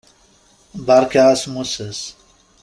Beṛka 0.85 1.21
asmusses! 1.33 1.99